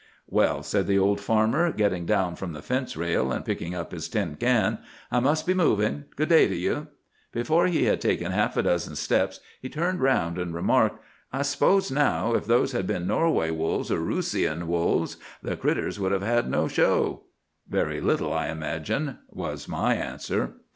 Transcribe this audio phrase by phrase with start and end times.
[0.25, 4.09] "'Well,' said the old farmer, getting down from the fence rail and picking up his
[4.09, 4.79] tin can.
[5.11, 6.05] 'I must be moving.
[6.15, 6.87] Good day to you.'
[7.31, 11.91] Before he had taken half a dozen steps he turned round and remarked, 'I suppose,
[11.91, 16.49] now, if those had been Norway wolves or Roossian wolves, the "critters" would have had
[16.49, 17.21] no show?'
[17.69, 20.53] "'Very little, I imagine,' was my answer."